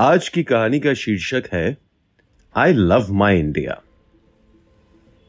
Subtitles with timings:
[0.00, 1.76] आज की कहानी का शीर्षक है
[2.56, 3.82] आई लव माई इंडिया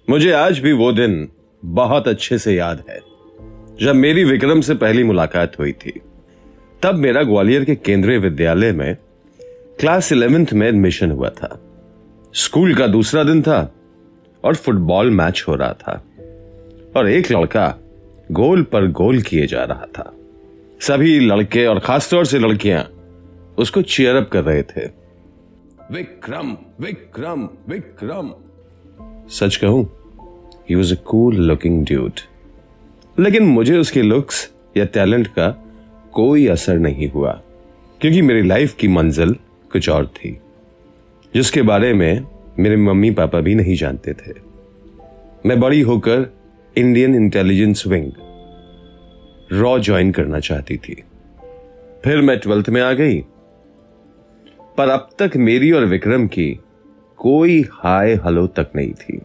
[0.10, 1.28] मुझे आज भी वो दिन
[1.66, 3.00] बहुत अच्छे से याद है।
[3.82, 6.02] जब मेरी विक्रम से पहली मुलाकात हुई थी,
[6.84, 8.98] तब मेरा ग्वालियर के केंद्रीय विद्यालय में
[9.80, 11.62] क्लास इलेवेंथ में एडमिशन हुआ था।
[12.34, 13.76] स्कूल का दूसरा दिन था
[14.44, 16.04] और फुटबॉल मैच हो रहा था
[16.96, 17.76] और एक लड़का
[18.32, 20.14] गोल पर गोल किए जा रहा था।
[20.82, 22.97] सभी लड़के और खासतौर से लड़कियाँ
[23.58, 24.86] उसको चेयरअप कर रहे थे।
[25.92, 28.32] विक्रम विक्रम विक्रम।
[29.30, 29.84] सच कहूँ
[30.70, 32.20] he was a cool looking dude
[33.20, 35.50] लेकिन मुझे उसके लुक्स या टैलेंट का
[36.14, 37.32] कोई असर नहीं हुआ
[38.02, 39.34] क्योंकि मेरी लाइफ की मंजिल
[39.72, 40.38] कुछ और थी
[41.34, 42.26] जिसके बारे में
[42.60, 44.34] मेरे मम्मी पापा भी नहीं जानते थे।
[45.46, 46.26] मैं बड़ी होकर
[46.78, 48.12] इंडियन इंटेलिजेंस विंग
[49.52, 51.04] रॉ ज्वाइन करना चाहती थी।
[52.04, 53.20] फिर मैं ट्वेल्थ में आ गई
[54.78, 56.60] पर अब तक मेरी और विक्रम की
[57.18, 59.22] कोई हाय हलो तक नहीं थी।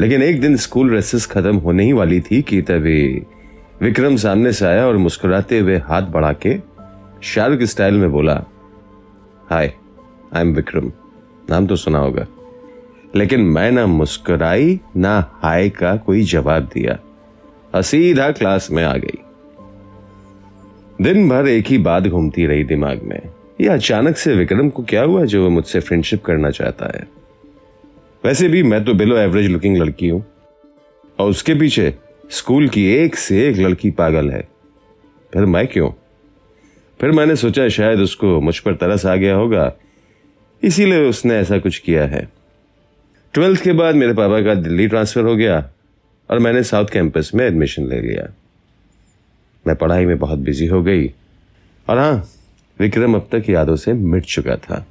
[0.00, 3.22] लेकिन एक दिन स्कूल रेसेस खत्म होने ही वाली थी कि तभी
[3.82, 6.56] विक्रम सामने से आया और मुस्कुराते हुए हाथ बढ़ा के
[7.22, 8.44] शाहरुख स्टाइल में बोला,
[9.50, 9.74] हाय,
[10.34, 10.92] आई एम विक्रम।
[11.50, 12.26] नाम तो सुना होगा।
[13.16, 16.98] लेकिन मैं ना मुस्कुराई, ना हाय का कोई जवाब दिया।
[17.80, 19.18] सीधा क्लास में आ गई।
[21.04, 23.20] दिन भर एक ही बात घूमती रही दिमाग में।
[23.60, 27.06] ये अचानक से विक्रम को क्या हुआ जो मुझसे फ्रेंडशिप करना चाहता है?
[28.24, 30.26] वैसे भी मैं तो बिलो एवरेज लुकिंग लड़की हूँ।
[31.18, 31.94] और उसके पीछे
[32.30, 34.48] स्कूल की एक से एक लड़की पागल है।
[35.34, 35.90] फिर मैं क्यों?
[37.00, 39.72] फिर मैंने सोचा शायद उसको मुझ पर तरस आ गया होगा।
[40.62, 42.28] इसीलिए उसने ऐसा कुछ किया है।
[43.34, 45.70] ट्वेल्थ के बाद मेरे पापा का दिल्ली ट्रांसफ़र हो गया
[46.30, 48.32] और मैंने साउथ कैंपस में एडमिशन ले लिया।
[49.66, 51.08] मैं पढ़ाई में बहुत बिज़ी हो गई।
[51.88, 52.28] और हाँ
[52.80, 54.84] विक्रम अब तक यादों से मिट चुका था।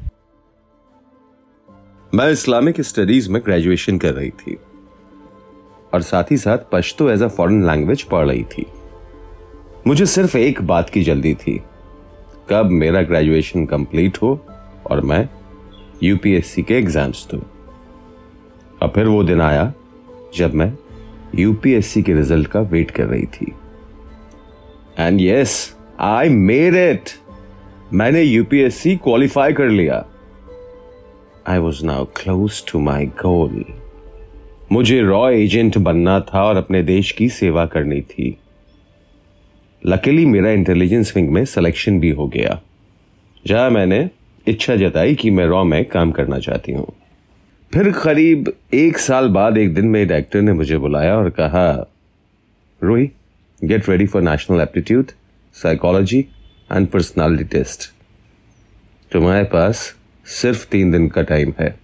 [2.14, 4.58] मैं इस्लामिक स्टडीज़ में ग्रेजुएशन कर रही थी।
[5.94, 8.66] और साथ ही साथ Pashto as a foreign language पढ़ रही थी।
[9.88, 11.60] मुझे सिर्फ़ एक बात की जल्दी थी।
[12.50, 14.40] कब मेरा ग्रेजुएशन कंप्लीट हो
[14.92, 15.28] और मैं
[16.04, 17.42] यूपीएससी के एग्ज़ाम्स दू।
[18.82, 19.74] और फिर वो दिन आया
[20.36, 20.72] जब मैं
[21.36, 23.54] यूपीएससी के रिज़ल्ट का वेट कर रही थी।
[25.00, 27.10] And yes I made it
[27.94, 30.06] मैंने यूपीएससी क्वालिफाई कर लिया।
[31.48, 33.64] I was now close to my goal
[34.72, 38.36] मुझे रॉ एजेंट बनना था और अपने देश की सेवा करनी थी।
[39.84, 42.60] लकीली मेरा इंटेलिजेंस विंग में सिलेक्शन भी हो गया,
[43.46, 44.10] जहाँ मैंने
[44.48, 46.88] इच्छा जताई कि मैं रॉ में काम करना चाहती हूँ।
[47.72, 51.72] फिर करीब एक साल बाद एक दिन मेरे डायरेक्टर ने मुझे बुलाया और कहा,
[52.82, 53.10] Rohi
[53.62, 55.12] get ready for national aptitude
[55.56, 56.26] psychology
[56.72, 57.90] and personality test
[59.12, 59.94] तुम्हारे पास
[60.26, 61.76] सिर्फ़ तीन दिन का टाइम है।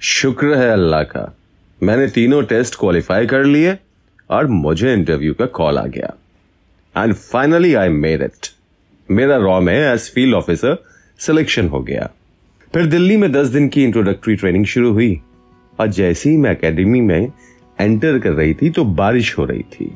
[0.00, 1.34] शुक्र है अल्लाह का,
[1.80, 3.76] मैंने तीनों टेस्ट क्वालिफाई कर लिए
[4.30, 6.12] और मुझे इंटरव्यू का कॉल आ गया।
[6.94, 8.48] And finally I made it
[9.08, 10.76] मेरा रॉ में एज फ़ील्ड ऑफिसर
[11.20, 12.08] सिलेक्शन हो गया।
[12.74, 15.20] फिर दिल्ली में दस दिन की इंट्रोडक्टरी ट्रेनिंग शुरू हुई
[15.78, 17.32] और जैसे ही मैं अकेडमी में
[17.78, 19.92] एंटर कर रही थी तो बारिश हो रही थी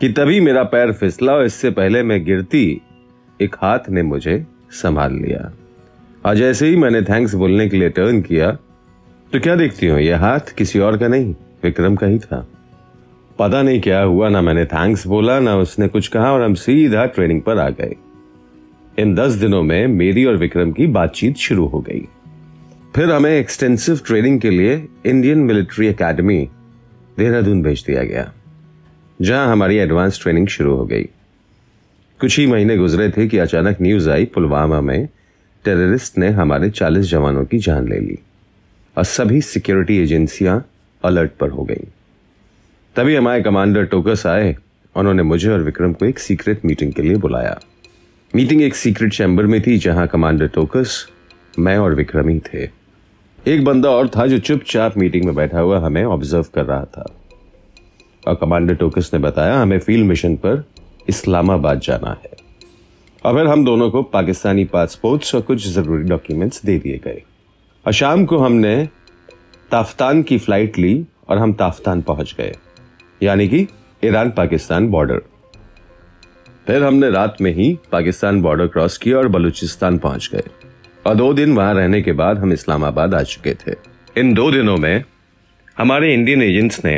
[0.00, 2.64] कि तभी मेरा पैर फिसला और इससे पहले मैं गिरती
[3.40, 5.52] एक हाथ ने मुझे संभाल लिया।
[6.24, 8.50] और जैसे ही मैंने थैंक्स बोलने के लिए टर्न किया।
[9.32, 11.34] तो क्या देखती हो, यह हाथ किसी और का नहीं,
[11.64, 12.46] विक्रम का ही था।
[13.38, 17.04] पता नहीं क्या हुआ, ना मैंने थैंक्स बोला, ना उसने कुछ कहा और हम सीधा
[17.06, 17.94] ट्रेनिंग पर आ गए।
[18.98, 22.06] इन दस दिनों में मेरी और विक्रम की बातचीत शुरू हो गई।
[22.96, 24.74] फिर हमें एक्सटेंसिव ट्रेनिंग के लिए
[25.06, 26.38] इंडियन मिलिट्री एकेडमी
[27.18, 28.32] देहरादून भेज दिया गया,
[29.20, 31.08] जहाँ हमारी एडवांस ट्रेनिंग शुरू हो गई।
[32.22, 35.08] कुछ ही महीने गुजरे थे कि अचानक न्यूज़ आई पुलवामा में
[35.64, 38.18] टेररिस्ट ने हमारे 40 जवानों की जान ले ली
[38.98, 40.66] और सभी सिक्योरिटी एजेंसियाँ
[41.04, 41.86] अलर्ट पर हो गईं।
[42.96, 44.56] तभी हमारे कमांडर टोकस आए,
[44.96, 47.60] उन्होंने मुझे और विक्रम को एक सीक्रेट मीटिंग के लिए बुलाया।
[48.36, 51.06] मीटिंग एक सीक्रेट चैम्बर में थी जहाँ कमांडर टोकस
[51.58, 52.70] मैं और विक्रम ही थे।
[53.46, 57.14] एक बंदा और था जो चुपचाप मीटिंग में बैठा हुआ हमें ऑब्ज़र्व कर रहा था।
[58.28, 60.64] और कमांडर टोकस ने बताया, हमें फ़ील्ड मिशन पर
[61.08, 62.30] इस्लामाबाद जाना है।
[63.24, 67.22] और फिर हम दोनों को पाकिस्तानी पासपोर्ट्स और कुछ ज़रूरी डॉक्यूमेंट्स दे दिए गए।
[67.86, 68.88] और शाम को हमने
[69.70, 72.52] ताफ्तान की फ़्लाइट ली और हम ताफ्तान पहुँच गए।
[73.22, 73.66] यानी कि
[74.04, 75.20] ईरान पाकिस्तान बॉर्डर
[76.66, 80.42] फिर हमने रात में ही पाकिस्तान बॉर्डर क्रॉस किया और बलूचिस्तान पहुँच गए।
[81.06, 83.74] और दो दिन वहाँ रहने के बाद हम इस्लामाबाद आ चुके थे।
[84.16, 85.04] इन दो दिनों में
[85.76, 86.94] हमारे इंडियन एजेंट्स ने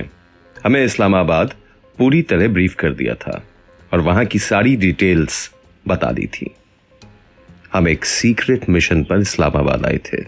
[0.57, 1.55] हमें इस्लामाबाद
[1.99, 3.43] पूरी तरह ब्रीफ कर दिया था।
[3.95, 5.51] और वहाँ की सारी डिटेल्स
[5.89, 6.51] बता दी थी।
[7.73, 10.23] हम एक सीक्रेट मिशन पर इस्लामाबाद आए थे,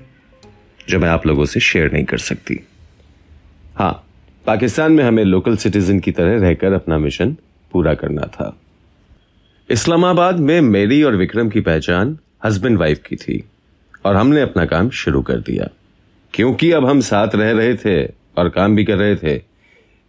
[0.88, 2.58] जो मैं आप लोगों से शेयर नहीं कर सकती।
[3.76, 3.92] हाँ
[4.46, 7.36] पाकिस्तान में हमें लोकल सिटीजन की तरह रहकर अपना मिशन
[7.72, 8.56] पूरा करना था।
[9.70, 13.42] इस्लामाबाद में मेरी और विक्रम की पहचान हस्बैंड वाइफ की थी,
[14.04, 15.68] और हमने अपना काम शुरू कर दिया।
[16.34, 18.04] क्योंकि अब हम साथ रह रहे थे
[18.38, 19.42] और काम भी कर रहे थे,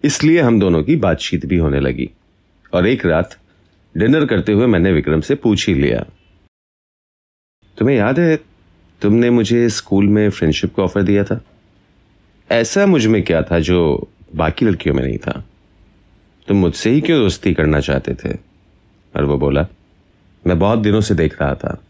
[0.04, 2.10] इसलिए हम दोनों की बातचीत भी होने लगी।
[2.74, 3.36] और एक रात
[3.98, 6.06] डिनर करते हुए मैंने विक्रम से पूछ ही लिया।
[7.78, 8.40] तुम्हें याद है,
[9.02, 11.42] तुमने मुझे स्कूल में फ्रेंडशिप का ऑफ़र दिया था?
[12.52, 15.46] ऐसा मुझमें क्या था जो बाकी लड़कियों में नहीं था?
[16.48, 18.38] तुम मुझसे ही क्यों दोस्ती करना चाहते थे?
[19.16, 19.68] और वो बोला,
[20.48, 21.84] मैं बहुत दिनों से देख रहा था।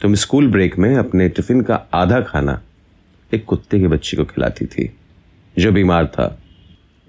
[0.00, 2.62] तुम स्कूल ब्रेक में अपने टिफ़िन का आधा खाना
[3.34, 4.96] एक कुत्ते के बच्चे को खिलाती थी,
[5.58, 6.42] जो बीमार था।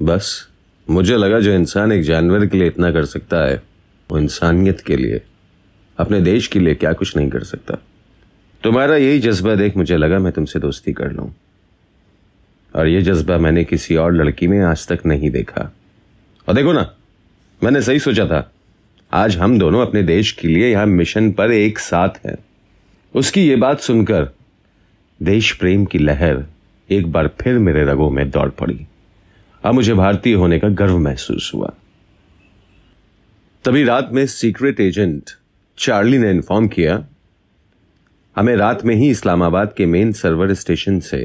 [0.01, 0.49] बस,
[0.89, 3.68] मुझे लगा जो इंसान एक जानवर के लिए इतना कर सकता है
[4.11, 5.21] वो इंसानियत के लिए,
[5.97, 7.77] अपने देश के लिए क्या कुछ नहीं कर सकता।
[8.63, 11.33] तुम्हारा यही जज्बा देख मुझे लगा मैं तुमसे दोस्ती कर लूँ।
[12.75, 15.73] और यह जज्बा मैंने किसी और लड़की में आज तक नहीं देखा।
[16.47, 16.95] और देखो ना,
[17.63, 18.51] मैंने सही सोचा था,
[19.13, 22.37] आज हम दोनों अपने देश के लिए यहाँ मिशन पर एक साथ हैं।
[23.15, 24.29] उसकी ये बात सुनकर
[25.23, 26.45] देश प्रेम की लहर
[26.89, 28.85] एक बार फिर मेरे रगों में दौड़ पड़ी।
[29.63, 31.73] अब मुझे भारतीय होने का गर्व महसूस हुआ।
[33.65, 35.29] तभी रात में सीक्रेट एजेंट
[35.77, 36.93] चार्ली ने इन्फॉर्म किया,
[38.35, 41.19] हमें रात में ही इस्लामाबाद के मेन सर्वर स्टेशन से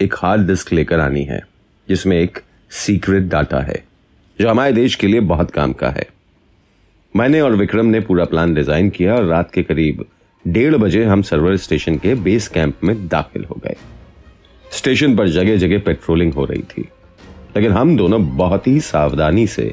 [0.00, 1.40] एक हार्ड डिस्क लेकर आनी है,
[1.88, 2.38] जिसमें एक
[2.70, 3.82] सीक्रेट डाटा है,
[4.38, 6.06] जो हमारे देश के लिए बहुत काम का है।
[7.14, 10.06] मैंने और विक्रम ने पूरा प्लान डिज़ाइन किया और रात के करीब
[10.44, 13.76] डेढ़ बजे हम सर्वर स्टेशन के बेस कैंप में दाखिल हो गए।
[14.64, 16.88] स्टेशन पर जगह जगह पेट्रोलिंग हो रही थी,
[17.56, 19.72] लेकिन हम दोनों बहुत ही सावधानी से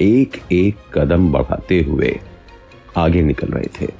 [0.00, 2.18] एक एक कदम बढ़ाते हुए
[2.96, 3.92] आगे निकल रहे थे।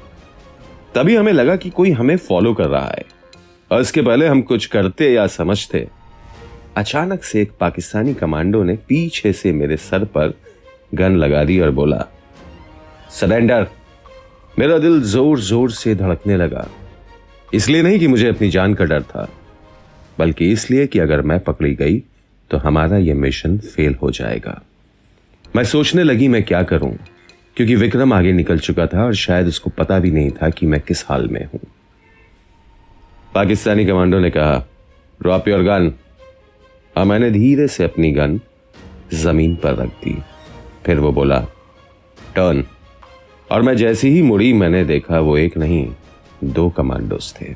[0.94, 3.04] तभी हमें लगा कि कोई हमें फॉलो कर रहा है।
[3.70, 5.86] और इसके पहले हम कुछ करते या समझते।
[6.76, 10.34] अचानक से एक पाकिस्तानी कमांडो ने पीछे से मेरे सर पर
[10.94, 12.04] गन लगा दी और बोला
[13.10, 13.66] सरेंडर
[14.54, 16.66] मेरा दिल ज़ोर ज़ोर से धड़कने लगा।
[17.54, 19.28] इसलिए नहीं कि मुझे अपनी जान का डर था,
[20.18, 21.98] बल्कि इसलिए कि अगर मैं पकड़ी गई
[22.50, 24.60] तो हमारा यह मिशन फेल हो जाएगा।
[25.56, 26.98] मैं सोचने लगी, मैं क्या करूँ?
[27.56, 30.80] क्योंकि विक्रम आगे निकल चुका था और शायद उसको पता भी नहीं था कि मैं
[30.80, 31.60] किस हाल में हूँ।
[33.34, 34.66] पाकिस्तानी कमांडो ने कहा
[35.22, 35.92] ड्रॉप योर गन।
[36.96, 38.40] और मैंने धीरे से अपनी गन
[39.14, 40.18] ज़मीन पर रख दी।
[40.86, 41.46] फिर वो बोला,
[42.36, 42.64] टर्न।
[43.52, 45.92] और मैं जैसी ही मुड़ी, मैंने देखा वो एक नहीं,
[46.44, 47.54] दो कमांडोस थे।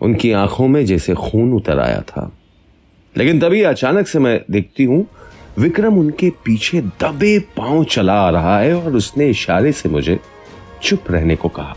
[0.00, 2.32] उनकी आँखों में जैसे खून उतर आया था।
[3.16, 5.06] लेकिन तभी अचानक से मैं देखती हूँ
[5.58, 10.20] विक्रम उनके पीछे दबे पाँव चला आ रहा है और उसने इशारे से मुझे
[10.82, 11.76] चुप रहने को कहा।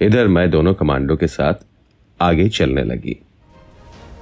[0.00, 1.54] इधर मैं दोनों कमांडो के साथ
[2.20, 3.16] आगे चलने लगी।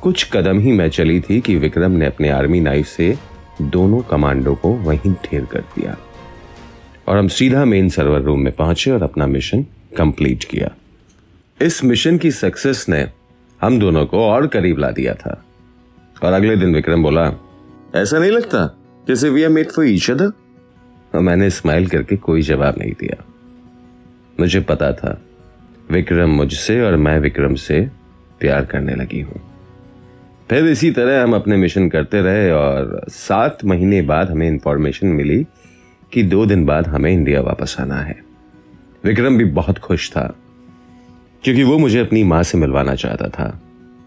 [0.02, 3.18] कुछ कदम ही मैं चली थी कि विक्रम ने अपने आर्मी नाइफ से
[3.62, 5.96] दोनों कमांडो को वहीं ढेर कर दिया।
[7.08, 9.66] और हम सीधा मेन सर्वर रूम में पहुँचे और अपना मिशन
[9.96, 10.70] कंप्लीट किया।
[11.62, 13.08] इस मिशन की सक्सेस ने
[13.62, 15.44] हम दोनों को और करीब ला दिया था।
[16.24, 17.32] और अगले दिन विक्रम बोला
[17.94, 18.66] ऐसा नहीं लगता
[19.06, 20.32] जैसे we are made for each other?
[21.14, 23.24] और मैंने स्माइल करके कोई जवाब नहीं दिया।
[24.40, 25.20] मुझे पता था,
[25.90, 27.80] विक्रम मुझसे और मैं विक्रम से
[28.40, 29.40] प्यार करने लगी हूँ।
[30.50, 35.42] फिर इसी तरह हम अपने मिशन करते रहे और सात महीने बाद हमें इंफॉर्मेशन मिली
[36.12, 38.20] कि दो दिन बाद हमें इंडिया वापस आना है।
[39.04, 40.26] विक्रम भी बहुत खुश था,
[41.44, 43.48] क्योंकि वो मुझे अपनी माँ से मिलवाना चाहता था।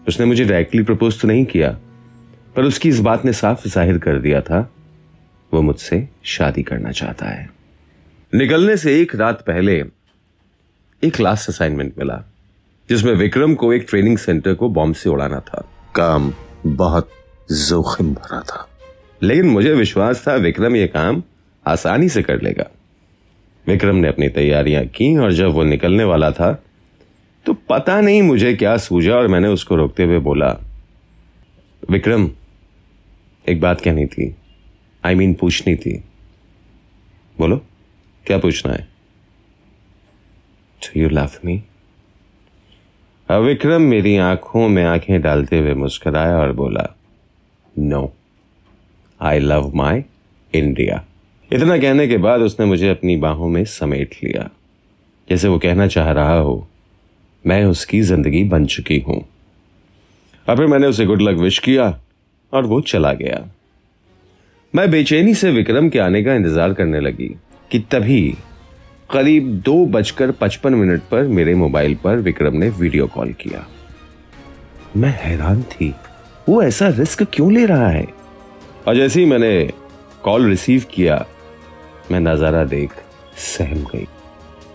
[0.08, 1.78] उसने मुझे डायरेक्टली प्रपोज तो नहीं किया
[2.56, 4.68] पर उसकी इस बात ने साफ़ ज़ाहिर कर दिया था
[5.52, 7.48] वो मुझसे शादी करना चाहता है।
[8.32, 9.82] निकलने से एक रात पहले
[11.02, 12.22] एक लास्ट असाइनमेंट मिला
[12.88, 15.64] जिसमें विक्रम को एक ट्रेनिंग सेंटर को बॉम्ब से उड़ाना था।
[15.94, 16.32] काम
[16.66, 17.10] बहुत
[17.52, 18.66] जोखिम भरा था।
[19.22, 21.22] लेकिन मुझे विश्वास था विक्रम यह काम
[21.66, 22.64] आसानी से कर लेगा।
[23.66, 26.52] विक्रम ने अपनी तैयारियाँ की और जब वो निकलने वाला था
[27.46, 30.56] तो पता नहीं मुझे क्या सूझा और मैंने उसको रोकते हुए बोला
[31.82, 32.30] विक्रम
[33.50, 34.34] एक बात कहनी थी।
[35.04, 36.04] आई I मीन mean, पूछनी थी।
[37.38, 37.56] बोलो
[38.26, 38.88] क्या पूछना है?
[40.96, 41.62] यू लव मी
[43.28, 46.96] विक्रम मेरी आँखों में आँखें डालते हुए मुस्कुराया और बोला
[47.78, 48.12] no
[49.20, 50.02] I love my
[50.54, 51.04] India
[51.52, 54.50] इतना कहने के बाद उसने मुझे अपनी बाहों में समेट लिया।
[55.30, 56.68] जैसे वो कहना चाह रहा हो
[57.46, 59.24] मैं उसकी ज़िंदगी बन चुकी हूँ।
[60.48, 62.00] और फिर मैंने उसे गुड लक विश किया।
[62.52, 63.48] और वो चला गया।
[64.74, 67.28] मैं बेचैनी से विक्रम के आने का इंतज़ार करने लगी
[67.70, 68.22] कि तभी
[69.10, 73.66] करीब दो बजकर पचपन मिनट पर मेरे मोबाइल पर विक्रम ने वीडियो कॉल किया।
[74.96, 75.94] मैं हैरान थी,
[76.48, 78.06] वो ऐसा रिस्क क्यों ले रहा है?
[78.88, 79.70] और जैसे ही मैंने
[80.24, 81.24] कॉल रिसीव किया,
[82.12, 82.90] मैं नज़ारा देख
[83.38, 84.06] सहम गई।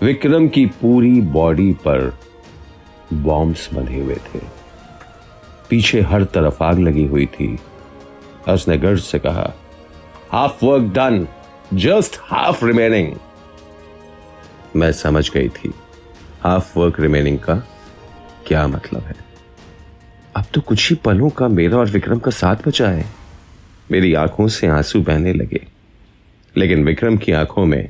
[0.03, 2.17] विक्रम की पूरी बॉडी पर
[3.13, 4.39] बॉम्ब्स बंधे हुए थे।
[5.69, 7.57] पीछे हर तरफ़ आग लगी हुई थी।
[8.49, 9.51] उसने गर्ज से कहा
[10.31, 11.27] half work done
[11.73, 13.15] just half remaining
[14.75, 15.73] मैं समझ गई थी
[16.41, 17.55] हाफ़ वर्क रिमेनिंग का
[18.47, 19.15] क्या मतलब है?
[20.35, 23.05] अब तो कुछ ही पलों का मेरा और विक्रम का साथ बचा है।
[23.91, 25.65] मेरी आँखों से आँसू बहने लगे,
[26.55, 27.89] लेकिन विक्रम की आँखों में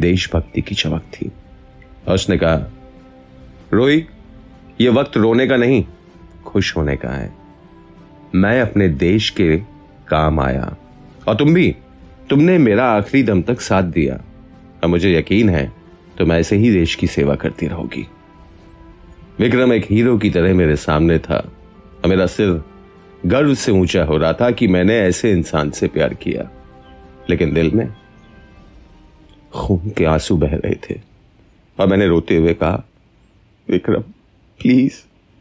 [0.00, 1.30] देशभक्ति की चमक थी।
[2.08, 2.70] उसने कहा
[3.72, 4.06] रोई
[4.80, 5.84] ये वक्त रोने का नहीं
[6.48, 7.34] खुश होने का है।
[8.34, 9.56] मैं अपने देश के
[10.08, 10.76] काम आया।
[11.28, 11.76] और तुम भी,
[12.30, 14.14] तुमने मेरा आखिरी दम तक साथ दिया।
[14.82, 15.72] और मुझे यकीन है
[16.18, 18.08] तुम ऐसे ही देश की सेवा करती रहोगी।
[19.38, 21.52] विक्रम एक हीरो की तरह मेरे सामने था,
[22.04, 22.62] और मेरा सिर
[23.26, 26.50] गर्व से ऊँचा हो रहा था कि मैंने ऐसे इंसान से प्यार किया।
[27.30, 27.94] लेकिन दिल में
[29.52, 31.00] खून के आँसू बह रहे थे,
[31.80, 32.84] और मैंने रोते हुए कहा,
[33.70, 34.02] विक्रम,
[34.60, 34.92] प्लीज़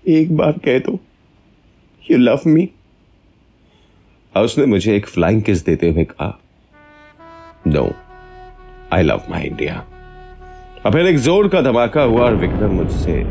[0.07, 0.99] एक बार कह दो
[2.11, 2.69] यू लव मी
[4.35, 6.39] और उसने मुझे एक फ्लाइंग किस देते हुए कहा
[7.67, 7.91] no
[8.93, 9.75] I love my India
[10.85, 13.21] और फिर एक ज़ोर का धमाका हुआ और विक्रम मुझसे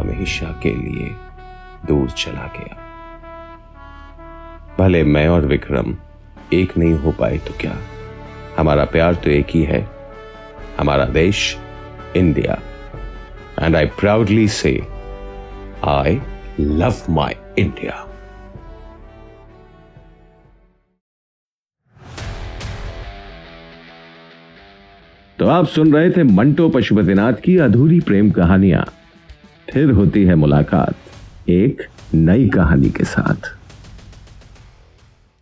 [0.00, 1.10] हमेशा के लिए
[1.86, 2.82] दूर चला गया।
[4.78, 5.96] भले मैं और विक्रम
[6.52, 7.76] एक नहीं हो पाए तो क्या?
[8.58, 9.80] हमारा प्यार तो एक ही है।
[10.78, 11.56] हमारा देश
[12.16, 12.58] इंडिया
[13.62, 14.72] एंड आई प्राउडली से
[15.88, 16.20] आई
[16.60, 17.92] लव माई इंडिया
[25.38, 28.84] तो आप सुन रहे थे मंटो पशुपतिनाथ की अधूरी प्रेम कहानियाँ।
[29.70, 31.82] फिर होती है मुलाकात एक
[32.14, 33.55] नई कहानी के साथ।